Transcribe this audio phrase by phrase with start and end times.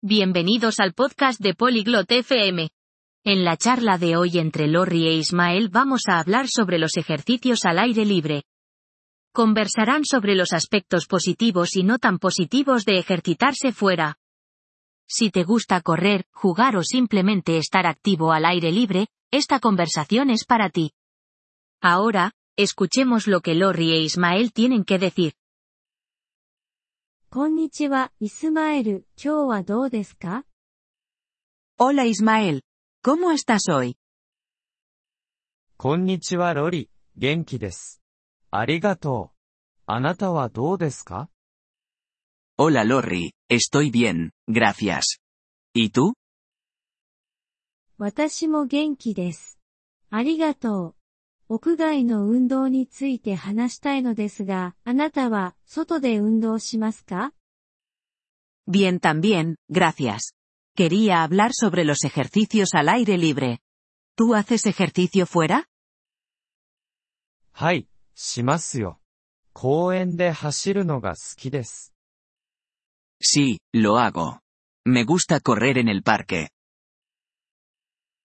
[0.00, 2.70] Bienvenidos al podcast de Polyglot FM.
[3.24, 7.64] En la charla de hoy entre Lori e Ismael vamos a hablar sobre los ejercicios
[7.64, 8.44] al aire libre.
[9.32, 14.18] Conversarán sobre los aspectos positivos y no tan positivos de ejercitarse fuera.
[15.08, 20.44] Si te gusta correr, jugar o simplemente estar activo al aire libre, esta conversación es
[20.44, 20.92] para ti.
[21.80, 25.32] Ahora, escuchemos lo que Lori e Ismael tienen que decir.
[27.30, 30.46] こんにちは、イスマエル、今日はどうですか
[31.78, 32.62] ？Hola Ismael.
[33.04, 33.96] ¿Cómo estás hoy?
[35.76, 38.00] こんにちはロリ、元気です。
[38.50, 39.36] ありがとう。
[39.84, 41.28] あなたはどうですか
[42.56, 45.20] ？Hola Lorry, estoy bien, gracias.
[45.74, 46.14] ¿Y tú?
[47.98, 49.58] 私も元気です。
[50.08, 50.97] ありがとう。
[51.50, 57.32] 屋外の運動について話したいのですが、あなたは外で運動しますか
[58.66, 60.34] Bien también, gracias.
[60.76, 63.60] Quería hablar sobre los ejercicios al aire libre.
[64.14, 65.64] ¿Tú haces ejercicio fuera?
[67.52, 69.00] はい、しますよ。
[69.54, 71.94] 公園で走るのが好きです。
[73.22, 74.40] Sí, lo hago.
[74.84, 76.48] Me gusta correr en el parque.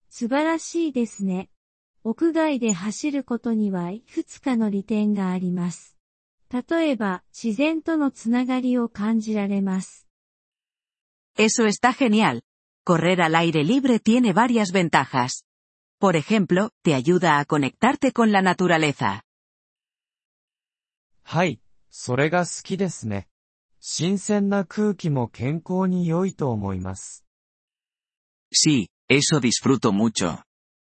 [0.08, 1.50] 素晴らしいですね。
[2.04, 5.96] 屋外で走ることにはいくつかの利点があります。
[6.50, 10.08] 例えば、自然とのつながりを感じられます。
[11.38, 12.42] Eso está genial.
[12.84, 15.44] Correr al aire libre tiene varias ventajas.
[16.00, 19.22] Por ejemplo, te ayuda a conectarte con la naturaleza.
[21.22, 23.28] はい、それが好きですね。
[23.80, 27.24] 新鮮な空気も健康に良いと思います。
[28.52, 30.42] Sí, eso disfruto mucho.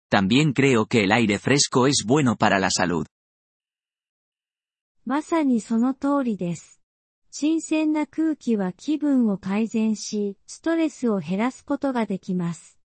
[0.09, 3.05] También creo que el aire fresco es bueno para la salud.
[5.05, 6.79] まさにその通りです。
[7.29, 12.77] 新鮮な空気は気分を改善し、ストレスを減らすことができます。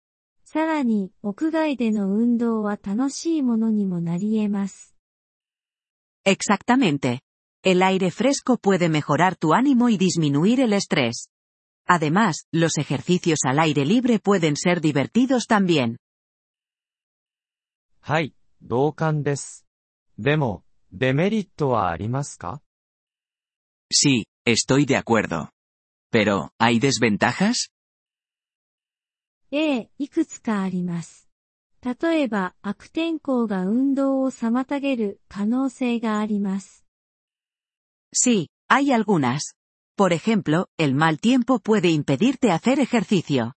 [0.43, 4.95] さらに、屋外での運動は楽しいものにもなり得ます。
[6.25, 7.19] Exactamente.
[7.63, 11.29] El aire fresco puede mejorar tu ánimo y disminuir el estrés.
[11.85, 15.97] Además, los ejercicios al aire libre pueden ser divertidos también.
[18.04, 19.64] はい、同感です。
[20.18, 22.60] でも、デメリットはありますか
[23.92, 25.50] Sí, estoy de acuerdo.
[26.10, 27.70] Pero, ¿hay desventajas?
[29.52, 31.28] ええ、いくつかあります。
[31.80, 36.84] 例えば、悪天候が運動を妨げる可能性があります。
[38.12, 39.54] Sí, hay algunas.
[39.96, 43.52] Por ejemplo, el mal tiempo puede impedirte hacer ejercicio.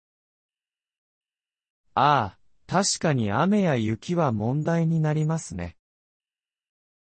[1.95, 5.77] ああ、確かに雨や雪は問題になりますね。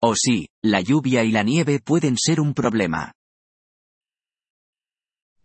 [0.02, 3.12] Oh sí, la lluvia y la nieve pueden ser un problema.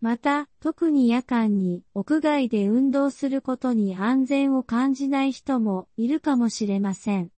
[0.00, 7.30] また、特に夜間に屋外で運動することに安全を感じない人もいるかもしれません。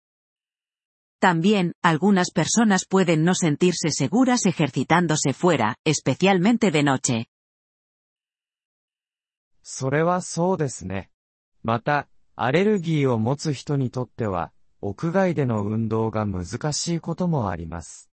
[1.20, 7.26] También, algunas personas pueden no sentirse seguras ejercitándose fuera, especialmente de noche.
[9.62, 11.10] それはそうですね。
[11.62, 14.52] また、アレルギーを持つ人にとっては、
[14.82, 18.10] 屋外での運動が難しいこともあります。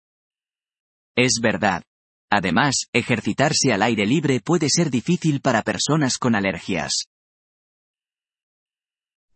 [1.15, 1.83] Es verdad.
[2.31, 7.07] Además, ejercitarse al aire libre puede ser difícil para personas con alergias.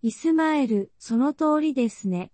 [0.03, 2.33] イスマエル、その通りですね。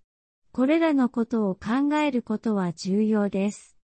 [0.52, 3.76] これらのことを考えることは重要です。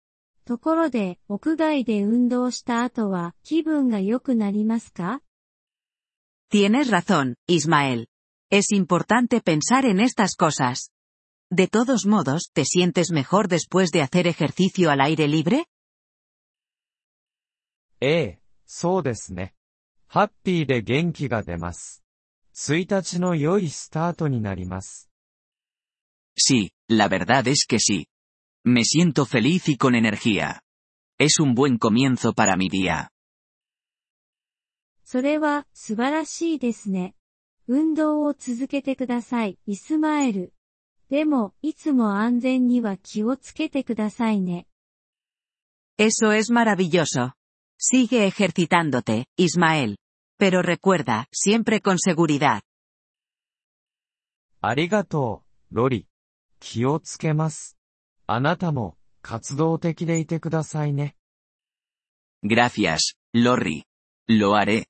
[0.44, 5.22] ところで、屋外で運動した後は気分が良くなりますか
[6.53, 8.09] Tienes razón, Ismael.
[8.52, 10.92] Es importante pensar en estas cosas.
[11.50, 15.66] De todos modos, ¿te sientes mejor después de hacer ejercicio al aire libre?
[18.02, 19.53] ええ、そうですね。
[20.08, 22.03] ハッピーで元気が出ます。
[22.56, 25.09] 1日の良いスタートになります。
[26.38, 28.08] Sí, la verdad es que sí.
[28.64, 30.62] Me siento feliz y con energía.
[31.18, 33.09] Es un buen comienzo para mi día.
[35.03, 37.16] それは素晴らしいですね。
[37.68, 40.53] 運動を続けてください、イスマエル。
[41.09, 44.66] でも、いつも安全には気をつけてくださいね。
[45.98, 47.33] Eso es maravilloso.
[47.78, 49.97] Sigue ejercitándote, Ismael.
[50.39, 52.62] Pero recuerda, siempre con seguridad.
[54.63, 56.06] ありがとう、ロリ。
[56.60, 57.77] 気をつけます。
[58.27, 61.16] あなたも、活動的でいてくださいね。
[62.45, 63.83] Gracias, Lorry.
[64.28, 64.90] Lo haré.